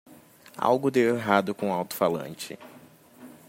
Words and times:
Algo 0.57 0.89
deu 0.89 1.15
errado 1.15 1.53
com 1.53 1.69
o 1.69 1.73
alto-falante. 1.73 2.57